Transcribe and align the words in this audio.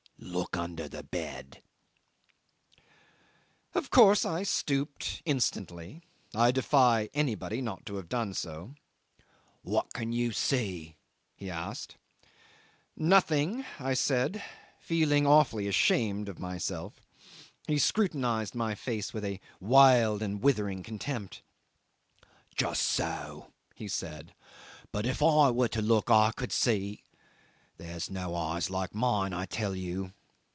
Look 0.23 0.55
under 0.55 0.87
the 0.87 1.01
bed." 1.01 1.63
'Of 3.73 3.89
course 3.89 4.23
I 4.23 4.43
stooped 4.43 5.21
instantly. 5.25 6.03
I 6.35 6.51
defy 6.51 7.09
anybody 7.13 7.59
not 7.59 7.87
to 7.87 7.95
have 7.95 8.07
done 8.07 8.35
so. 8.35 8.75
"What 9.63 9.91
can 9.93 10.11
you 10.11 10.31
see?" 10.31 10.95
he 11.35 11.49
asked. 11.49 11.97
"Nothing," 12.95 13.65
I 13.79 13.95
said, 13.95 14.43
feeling 14.79 15.25
awfully 15.25 15.67
ashamed 15.67 16.29
of 16.29 16.37
myself. 16.39 16.93
He 17.67 17.79
scrutinised 17.79 18.53
my 18.53 18.75
face 18.75 19.13
with 19.15 19.39
wild 19.59 20.21
and 20.21 20.41
withering 20.43 20.83
contempt. 20.83 21.41
"Just 22.55 22.83
so," 22.83 23.51
he 23.73 23.87
said, 23.87 24.35
"but 24.91 25.07
if 25.07 25.23
I 25.23 25.49
were 25.49 25.67
to 25.69 25.81
look 25.81 26.11
I 26.11 26.31
could 26.31 26.51
see 26.51 27.03
there's 27.77 28.11
no 28.11 28.35
eyes 28.35 28.69
like 28.69 28.93
mine, 28.93 29.33
I 29.33 29.47
tell 29.47 29.75
you." 29.75 30.13